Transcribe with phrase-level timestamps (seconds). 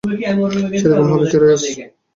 [0.79, 1.63] সেরকম হলে, চিয়ার্স।